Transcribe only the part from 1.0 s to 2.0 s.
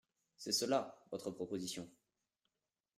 votre proposition.